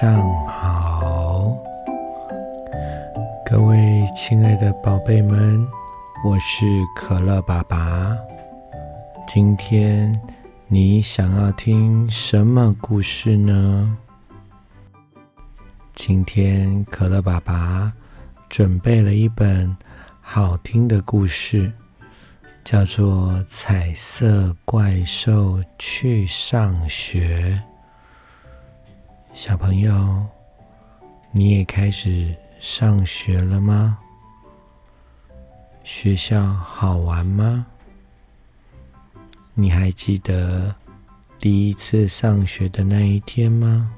[0.00, 1.58] 上好，
[3.44, 5.66] 各位亲爱的宝贝们，
[6.24, 8.16] 我是可乐爸爸。
[9.26, 10.16] 今天
[10.68, 13.98] 你想要听什么故事呢？
[15.94, 17.92] 今天可乐爸爸
[18.48, 19.76] 准备了一本
[20.20, 21.72] 好听的故事，
[22.62, 27.60] 叫做《彩色怪兽去上学》。
[29.40, 30.26] 小朋友，
[31.30, 33.96] 你也开始上学了吗？
[35.84, 37.64] 学校好玩吗？
[39.54, 40.74] 你还记得
[41.38, 43.94] 第一次上学的那一天吗？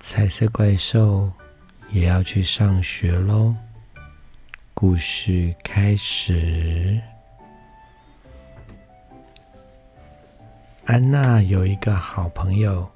[0.00, 1.30] 彩色怪兽
[1.90, 3.54] 也要去上学喽！
[4.72, 6.98] 故事开始。
[10.86, 12.88] 安娜有一个好朋友，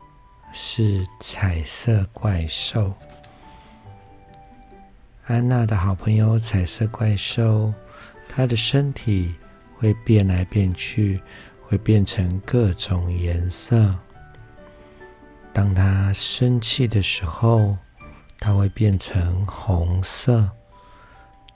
[0.53, 2.95] 是彩色怪兽。
[5.27, 7.75] 安娜的好朋友彩色怪兽，
[8.29, 9.35] 它的身体
[9.77, 11.21] 会变来变去，
[11.67, 13.93] 会变成各种颜色。
[15.53, 17.77] 当它生气的时候，
[18.39, 20.49] 它会变成红色；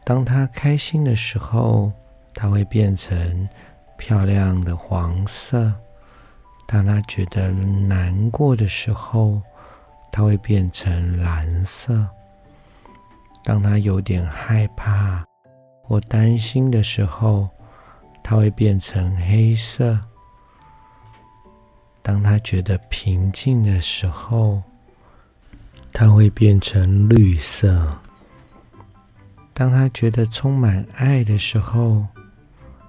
[0.05, 1.92] 当它开心的时候，
[2.34, 3.48] 它会变成
[3.96, 5.72] 漂亮的黄色。
[6.66, 9.40] 当他觉得难过的时候，
[10.10, 12.06] 他会变成蓝色；
[13.44, 15.24] 当他有点害怕
[15.82, 17.48] 或担心的时候，
[18.22, 19.98] 他会变成黑色；
[22.02, 24.62] 当他觉得平静的时候，
[25.92, 27.68] 他会变成绿色；
[29.52, 32.06] 当他觉得充满爱的时候，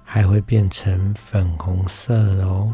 [0.04, 2.74] 还会变成粉红色哦。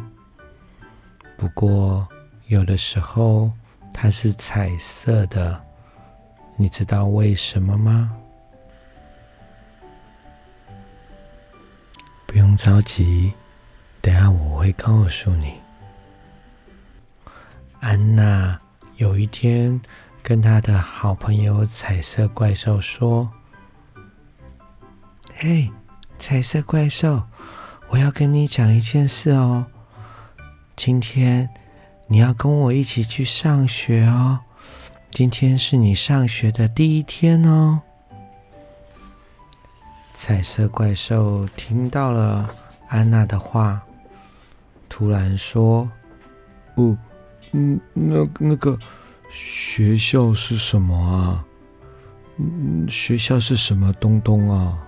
[1.41, 2.07] 不过，
[2.45, 3.51] 有的时候
[3.91, 5.59] 它是彩色的，
[6.55, 8.15] 你知道为什么吗？
[12.27, 13.33] 不用着急，
[14.01, 15.55] 等下我会告诉你。
[17.79, 18.61] 安娜
[18.97, 19.81] 有一天
[20.21, 23.27] 跟她的好朋友彩色怪兽说
[25.33, 25.71] ：“嘿，
[26.19, 27.23] 彩色怪兽，
[27.89, 29.65] 我要跟你讲一件事哦。”
[30.83, 31.47] 今天
[32.07, 34.39] 你要跟我一起去上学哦。
[35.11, 37.79] 今天是你上学的第一天哦。
[40.15, 42.49] 彩色怪兽听到了
[42.87, 43.79] 安娜的话，
[44.89, 45.87] 突然说
[46.73, 46.97] ：“哦，
[47.51, 48.75] 嗯，那那个
[49.29, 51.45] 学校是什么啊？
[52.37, 54.81] 嗯，学校是什么东东啊？”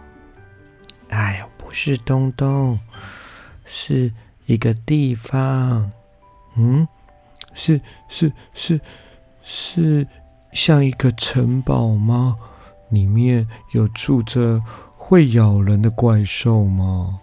[1.10, 2.80] 哎呦，不是东东，
[3.64, 4.12] 是。
[4.46, 5.92] 一个地方，
[6.56, 6.88] 嗯，
[7.54, 8.80] 是是是
[9.44, 10.08] 是
[10.52, 12.38] 像一个城堡吗？
[12.90, 14.62] 里面有住着
[14.98, 17.20] 会咬人的怪兽吗？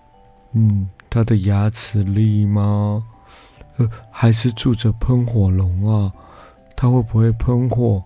[0.52, 3.04] 嗯，它的牙齿利吗？
[3.76, 6.12] 呃，还是住着喷火龙啊？
[6.76, 8.02] 它会不会喷火？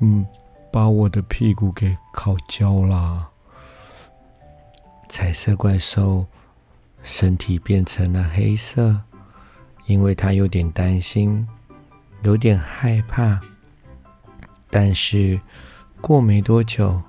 [0.00, 0.26] 嗯，
[0.72, 3.28] 把我的屁股给烤焦啦？
[5.08, 6.26] 彩色怪兽。
[7.02, 9.00] 身体变成了黑色，
[9.86, 11.46] 因为他有点担心，
[12.22, 13.40] 有点害怕。
[14.70, 15.40] 但是
[16.00, 17.02] 过没多久，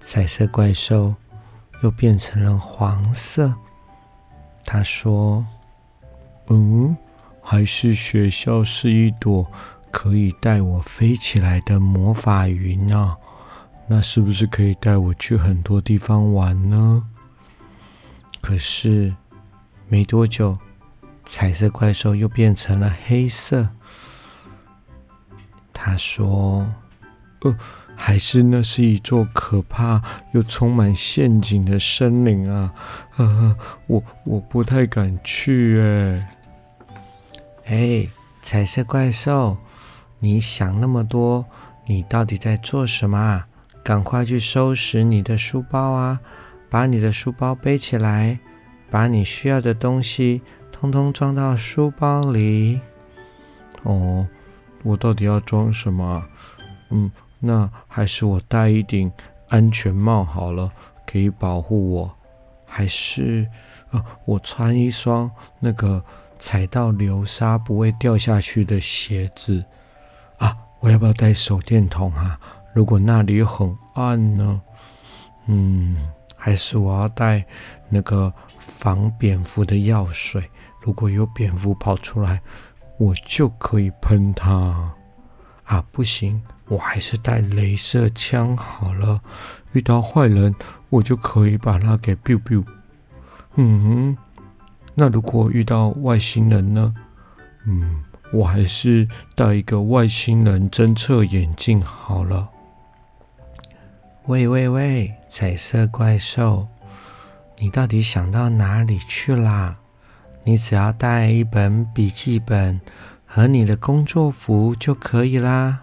[0.00, 1.14] 彩色怪兽
[1.82, 3.54] 又变成了黄色。
[4.64, 5.44] 他说
[6.48, 6.96] ：“嗯，
[7.40, 9.46] 还是学校是一朵
[9.90, 13.16] 可以带我飞起来的魔法云啊？
[13.88, 17.04] 那是不是可以带我去很多地方玩呢？”
[18.42, 19.14] 可是，
[19.88, 20.58] 没多久，
[21.24, 23.68] 彩色怪兽又变成了黑色。
[25.72, 26.66] 他说
[27.42, 27.56] ：“呃，
[27.96, 30.02] 还是那是一座可怕
[30.32, 32.74] 又充满陷阱的森林啊！
[33.16, 33.56] 啊，
[33.86, 36.28] 我我不太敢去哎。”
[37.66, 38.08] 哎，
[38.42, 39.56] 彩色怪兽，
[40.18, 41.46] 你想那么多，
[41.86, 43.46] 你到底在做什么啊？
[43.84, 46.20] 赶快去收拾你的书包啊！
[46.72, 48.38] 把你的书包背起来，
[48.90, 50.40] 把你需要的东西
[50.72, 52.80] 通通装到书包里。
[53.82, 54.26] 哦，
[54.82, 56.24] 我到底要装什么？
[56.88, 59.12] 嗯，那还是我戴一顶
[59.50, 60.72] 安全帽好了，
[61.06, 62.10] 可以保护我。
[62.64, 63.46] 还是，
[63.90, 65.30] 呃，我穿一双
[65.60, 66.02] 那个
[66.38, 69.62] 踩到流沙不会掉下去的鞋子。
[70.38, 72.40] 啊，我要不要带手电筒啊？
[72.72, 74.62] 如果那里很暗呢？
[75.48, 75.98] 嗯。
[76.44, 77.46] 还是我要带
[77.88, 80.42] 那个防蝙蝠的药水？
[80.80, 82.42] 如果有蝙蝠跑出来，
[82.98, 84.92] 我就可以喷它。
[85.62, 89.20] 啊，不行，我还是带镭射枪好了。
[89.70, 90.52] 遇到坏人，
[90.88, 92.64] 我就可以把它给 biu biu。
[93.54, 94.16] 嗯哼，
[94.96, 96.92] 那如果遇到外星人呢？
[97.66, 98.02] 嗯，
[98.32, 99.06] 我还是
[99.36, 102.50] 带一个外星人侦测眼镜好了。
[104.26, 106.68] 喂喂喂，彩色怪兽，
[107.58, 109.78] 你到底想到哪里去啦？
[110.44, 112.80] 你只要带一本笔记本
[113.26, 115.80] 和你的工作服就可以啦。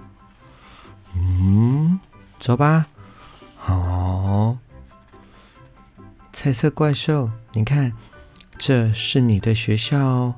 [1.15, 1.99] 嗯，
[2.39, 2.87] 走吧。
[3.57, 4.55] 好，
[6.31, 7.91] 彩色怪兽，你看，
[8.57, 10.35] 这是你的学校哦。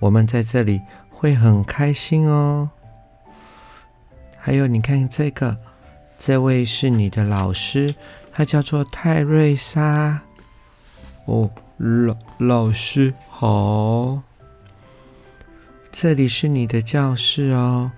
[0.00, 2.70] 我们在这里会很开心哦。
[4.38, 5.58] 还有，你看这个。
[6.24, 7.96] 这位是你的老师，
[8.30, 10.22] 他叫做泰瑞莎。
[11.24, 14.22] 哦，老老师好。
[15.90, 17.90] 这里是你的教室哦。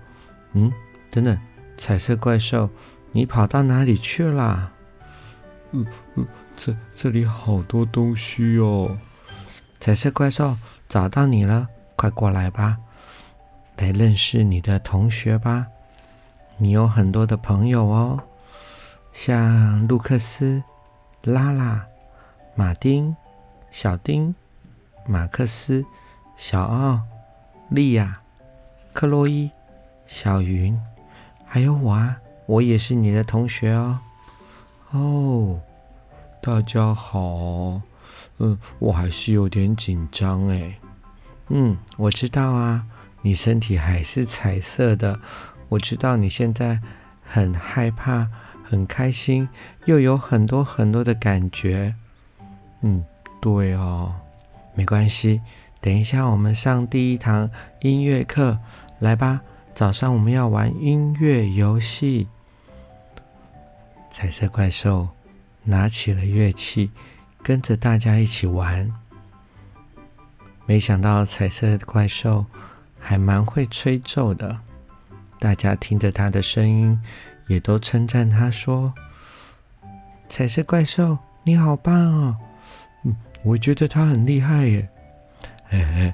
[0.53, 0.73] 嗯，
[1.11, 1.37] 等等，
[1.77, 2.67] 彩色怪兽，
[3.11, 4.71] 你跑到哪里去了？
[5.69, 5.85] 嗯
[6.15, 6.25] 嗯，
[6.57, 8.97] 这这里好多东西哦。
[9.79, 10.57] 彩色怪兽
[10.89, 12.79] 找到你了，快过来吧，
[13.77, 15.67] 来认识你的同学吧。
[16.57, 18.19] 你有很多的朋友哦，
[19.11, 20.63] 像路克斯、
[21.21, 21.85] 拉拉、
[22.55, 23.13] 马丁、
[23.71, 24.33] 小丁、
[25.05, 25.85] 马克思、
[26.37, 27.01] 小奥、
[27.69, 28.21] 莉亚、
[28.93, 29.51] 克洛伊、
[30.07, 30.79] 小云，
[31.45, 33.99] 还有我啊，我也是你的同学哦。
[34.91, 35.59] 哦，
[36.41, 37.81] 大家好。
[38.37, 40.79] 嗯，我还是有点紧张哎。
[41.49, 42.85] 嗯，我知道啊，
[43.23, 45.19] 你身体还是彩色的。
[45.69, 46.79] 我知道你现在
[47.23, 48.29] 很害怕、
[48.63, 49.47] 很开心，
[49.85, 51.95] 又有很多很多的感觉。
[52.81, 53.03] 嗯，
[53.41, 54.13] 对哦，
[54.75, 55.41] 没关系。
[55.81, 57.49] 等一下，我们上第一堂
[57.81, 58.59] 音乐课，
[58.99, 59.41] 来吧。
[59.73, 62.27] 早上我们要玩音乐游戏。
[64.09, 65.09] 彩色怪兽
[65.63, 66.91] 拿起了乐器，
[67.43, 68.91] 跟着大家一起玩。
[70.65, 72.45] 没想到彩色怪兽
[72.99, 74.59] 还蛮会吹奏的。
[75.39, 76.99] 大家听着他的声音，
[77.47, 78.93] 也都称赞他说
[80.27, 82.37] ：“彩色怪兽，你好棒哦！”
[83.03, 84.89] 嗯，我觉得他很厉害耶。
[85.65, 86.13] 嘿嘿，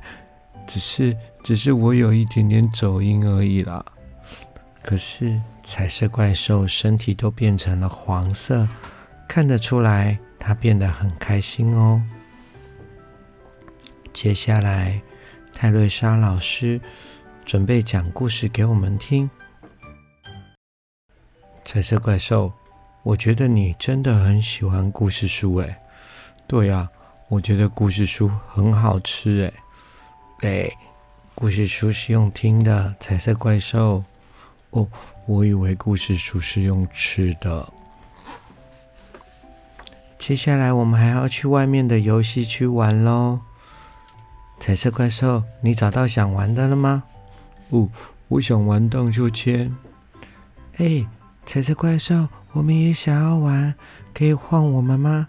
[0.68, 3.86] 只是只是我有一点点走音而已啦。
[4.82, 8.68] 可是彩色怪兽身体都变成了黄色，
[9.28, 12.02] 看得出来他变得很开心哦。
[14.12, 15.02] 接下来，
[15.54, 16.82] 泰瑞莎老师。
[17.52, 19.30] 准备讲故事给我们听，
[21.66, 22.50] 彩色怪兽，
[23.04, 25.76] 我觉得你真的很喜欢故事书诶。
[26.48, 26.90] 对呀，
[27.28, 29.54] 我觉得故事书很好吃诶。
[30.40, 30.74] 对，
[31.36, 34.02] 故事书是用听的，彩色怪兽。
[34.70, 34.88] 哦，
[35.26, 37.68] 我以为故事书是用吃的。
[40.18, 43.42] 接下来我们还要去外面的游戏区玩喽。
[44.58, 47.04] 彩色怪兽，你找到想玩的了吗？
[47.72, 47.90] 哦，
[48.28, 49.76] 我想玩荡秋千。
[50.76, 51.06] 哎，
[51.46, 53.74] 彩色怪兽，我们也想要玩，
[54.14, 55.26] 可以换我们吗？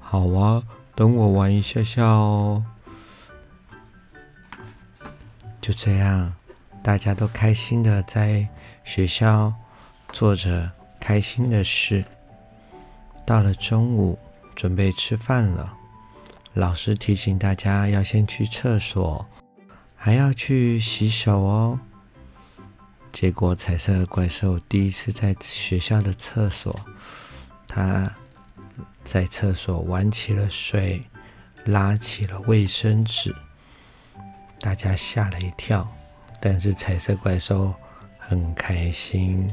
[0.00, 0.62] 好啊，
[0.96, 2.64] 等我玩一下下哦。
[5.60, 6.32] 就这样，
[6.82, 8.48] 大家都开心的在
[8.84, 9.52] 学校
[10.12, 12.04] 做着开心的事。
[13.24, 14.18] 到了中午，
[14.54, 15.72] 准备吃饭了。
[16.54, 19.24] 老师提醒大家要先去厕所。
[20.06, 21.80] 还要去洗手哦。
[23.12, 26.78] 结果彩色怪兽第一次在学校的厕所，
[27.66, 28.08] 他
[29.02, 31.02] 在厕所玩起了水，
[31.64, 33.34] 拉起了卫生纸，
[34.60, 35.84] 大家吓了一跳。
[36.40, 37.74] 但是彩色怪兽
[38.16, 39.52] 很开心，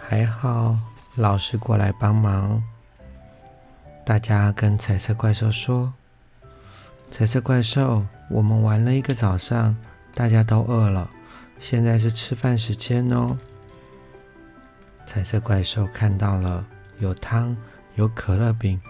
[0.00, 0.78] 还好
[1.16, 2.62] 老师过来帮忙。
[4.06, 5.92] 大家跟彩色怪兽说
[7.10, 9.76] ：“彩色怪兽。”我们玩了一个早上，
[10.14, 11.10] 大家都饿了。
[11.60, 13.38] 现在是吃饭时间哦。
[15.06, 16.64] 彩色怪兽看到了
[16.98, 17.54] 有汤
[17.94, 18.80] 有可乐饼，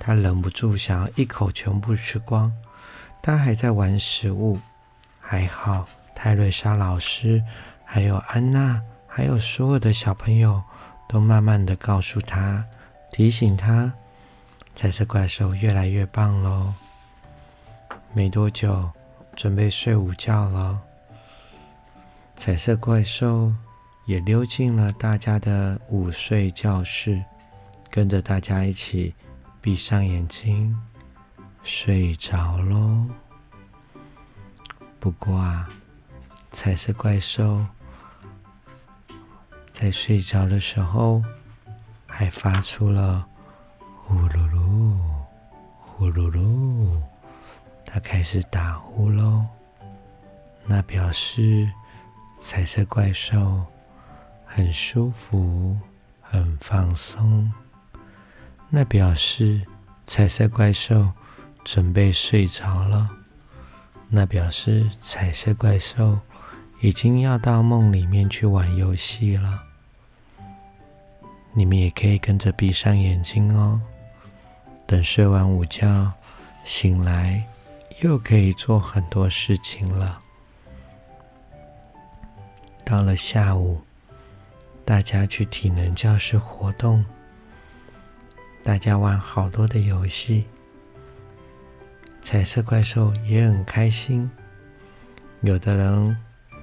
[0.00, 2.50] 他忍不住想要一口全部吃光。
[3.20, 4.58] 他还在玩食物，
[5.20, 7.42] 还好泰瑞莎老师、
[7.84, 10.62] 还有安娜、还有所有的小朋友
[11.06, 12.64] 都慢慢的告诉他，
[13.12, 13.92] 提醒他，
[14.74, 16.72] 彩色怪兽越来越棒喽。
[18.12, 18.90] 没多久，
[19.36, 20.80] 准备睡午觉了。
[22.36, 23.52] 彩色怪兽
[24.06, 27.22] 也溜进了大家的午睡教室。
[27.90, 29.14] 跟着大家一起
[29.62, 30.78] 闭上眼睛
[31.62, 33.06] 睡着喽。
[35.00, 35.68] 不过啊，
[36.52, 37.64] 彩色怪兽
[39.72, 41.24] 在睡着的时候
[42.06, 43.26] 还发出了
[44.04, 44.94] 呼噜噜、
[45.80, 47.00] 呼噜噜，
[47.90, 49.46] 他开始打呼喽。
[50.66, 51.66] 那表示
[52.38, 53.64] 彩色怪兽
[54.44, 55.74] 很舒服、
[56.20, 57.50] 很放松。
[58.68, 59.62] 那表示
[60.06, 61.10] 彩色怪兽
[61.64, 63.08] 准备睡着了。
[64.10, 66.20] 那表示彩色怪兽
[66.82, 69.62] 已经要到梦里面去玩游戏了。
[71.54, 73.80] 你们也可以跟着闭上眼睛哦。
[74.86, 76.12] 等睡完午觉
[76.64, 77.46] 醒来，
[78.00, 80.22] 又可以做很多事情了。
[82.84, 83.82] 到了下午，
[84.84, 87.04] 大家去体能教室活动。
[88.62, 90.46] 大家玩好多的游戏，
[92.22, 94.30] 彩色怪兽也很开心。
[95.40, 96.16] 有的人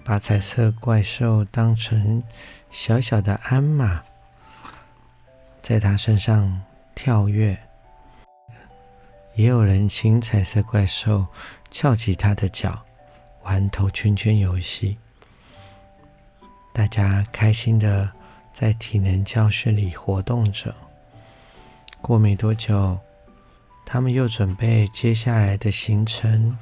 [0.03, 2.23] 把彩色怪兽当成
[2.71, 4.03] 小小的鞍马，
[5.61, 6.61] 在它身上
[6.93, 7.55] 跳跃；
[9.35, 11.27] 也有人请彩色怪兽
[11.69, 12.85] 翘起它的脚，
[13.43, 14.97] 玩头圈圈游戏。
[16.73, 18.09] 大家开心的
[18.53, 20.73] 在体能教室里活动着。
[22.01, 22.97] 过没多久，
[23.85, 26.57] 他们又准备接下来的行程。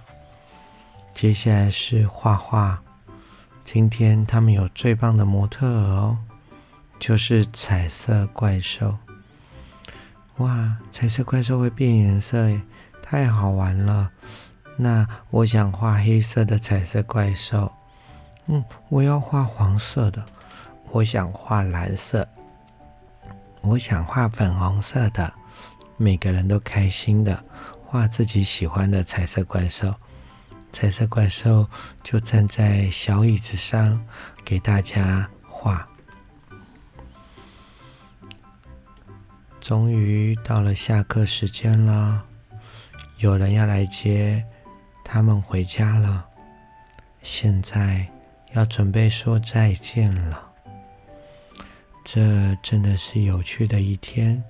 [1.14, 2.82] 接下来是画画。
[3.64, 6.18] 今天他们有最棒的模特儿哦，
[7.00, 8.98] 就是彩色怪兽。
[10.38, 12.62] 哇，彩色怪兽会变颜色耶，
[13.02, 14.12] 太好玩了！
[14.76, 17.72] 那我想画黑色的彩色怪兽。
[18.48, 20.26] 嗯，我要画黄色的。
[20.90, 22.28] 我想画蓝色。
[23.62, 25.32] 我想画粉红色的，
[25.98, 27.44] 每个人都开心的
[27.86, 29.94] 画自己喜欢的彩色怪兽。
[30.74, 31.68] 彩色怪兽
[32.04, 34.04] 就站在小椅子上
[34.44, 35.30] 给大家
[39.64, 42.26] 终于到了下课时间了，
[43.20, 44.46] 有人要来接
[45.06, 46.26] 他们回家了。
[47.22, 48.06] 现在
[48.52, 50.52] 要准备说再见了。
[52.04, 54.44] 这真的是有趣的一天。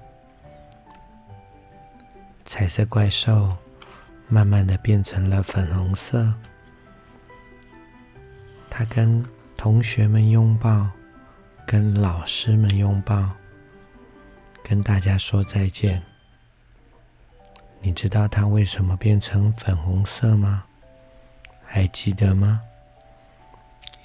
[2.43, 3.55] 彩色怪兽
[4.27, 6.33] 慢慢的变成了粉红色，
[8.67, 9.23] 它跟
[9.55, 10.89] 同学们拥抱，
[11.67, 13.29] 跟老师们拥抱，
[14.63, 16.01] 跟大家说再见。
[17.81, 20.63] 你知道它为什么变成粉红色吗？
[21.65, 22.61] 还记得吗？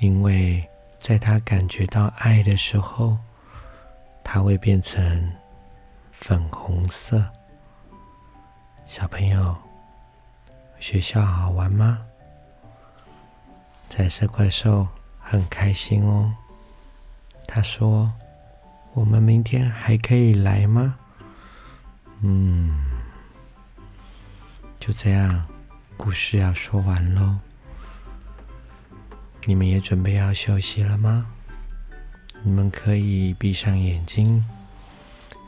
[0.01, 3.17] 因为在它感觉到爱的时候。
[4.31, 5.33] 它会变成
[6.13, 7.27] 粉红色。
[8.85, 9.57] 小朋友，
[10.79, 12.05] 学校好玩吗？
[13.89, 14.87] 彩色怪兽
[15.19, 16.31] 很开心哦。
[17.47, 18.13] 他说
[18.99, 20.97] ：“我们明天还可以来吗？”
[22.21, 22.75] 嗯，
[24.81, 25.47] 就这样，
[25.97, 27.39] 故事要说完喽。
[29.45, 31.27] 你们也准备要休息了吗？
[32.43, 34.45] 你们可以闭上眼睛，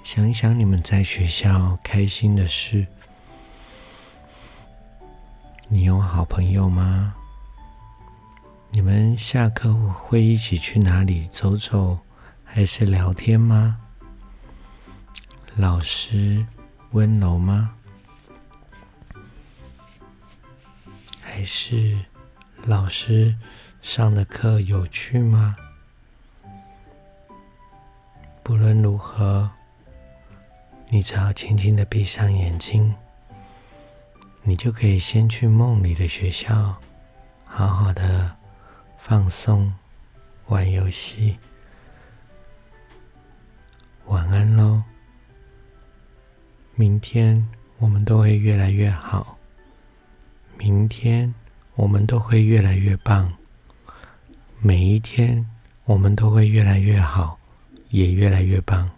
[0.05, 2.87] 想一想你们在学校开心的事。
[5.69, 7.17] 你有好朋友吗？
[8.71, 11.99] 你们下课会一起去哪里走走，
[12.53, 13.79] 还是聊天吗？
[15.55, 16.45] 老师
[16.91, 17.77] 温柔吗？
[21.23, 21.97] 还是
[22.65, 23.37] 老师
[23.81, 25.57] 上的课有趣吗？
[28.43, 29.49] 不论如何，
[30.89, 32.93] 你只要轻轻的闭上眼睛，
[34.43, 36.77] 你就可以先去梦里的学校，
[37.45, 38.37] 好好的
[38.99, 39.73] 放松、
[40.49, 41.39] 玩游戏。
[44.11, 44.83] 晚安喽！
[46.75, 47.49] 明天
[47.79, 49.39] 我们都会越来越好，
[50.59, 51.33] 明天
[51.77, 53.33] 我们都会越来越棒，
[54.61, 55.47] 每一天
[55.85, 57.39] 我们都会越来越好。
[57.91, 58.89] 也越来越棒。